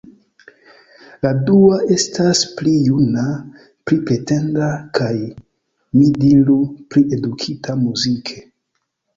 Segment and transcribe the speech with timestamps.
[1.25, 3.25] La dua estas pli juna,
[3.89, 5.13] pli pretenda kaj,
[5.99, 6.59] mi diru,
[6.95, 8.43] pli edukita muzike.